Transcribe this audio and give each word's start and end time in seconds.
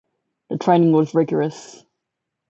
The 0.49 0.57
training 0.57 0.93
was 0.93 1.13
rigorous. 1.13 1.85